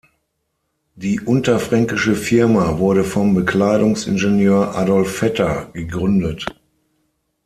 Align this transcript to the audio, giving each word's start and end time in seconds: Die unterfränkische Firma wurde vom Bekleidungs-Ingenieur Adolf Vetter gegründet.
Die 0.95 1.19
unterfränkische 1.19 2.15
Firma 2.15 2.79
wurde 2.79 3.03
vom 3.03 3.35
Bekleidungs-Ingenieur 3.35 4.75
Adolf 4.75 5.17
Vetter 5.19 5.69
gegründet. 5.73 6.47